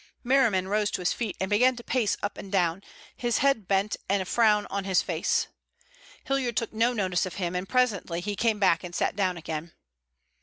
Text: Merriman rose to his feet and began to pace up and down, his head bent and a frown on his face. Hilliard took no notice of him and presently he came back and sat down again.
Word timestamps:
Merriman 0.23 0.67
rose 0.67 0.89
to 0.89 1.01
his 1.01 1.13
feet 1.13 1.37
and 1.39 1.47
began 1.47 1.75
to 1.75 1.83
pace 1.83 2.17
up 2.23 2.35
and 2.35 2.51
down, 2.51 2.81
his 3.15 3.37
head 3.37 3.67
bent 3.67 3.97
and 4.09 4.19
a 4.19 4.25
frown 4.25 4.65
on 4.71 4.83
his 4.83 5.03
face. 5.03 5.45
Hilliard 6.23 6.57
took 6.57 6.73
no 6.73 6.91
notice 6.91 7.27
of 7.27 7.35
him 7.35 7.53
and 7.55 7.69
presently 7.69 8.19
he 8.19 8.35
came 8.35 8.57
back 8.57 8.83
and 8.83 8.95
sat 8.95 9.15
down 9.15 9.37
again. 9.37 9.73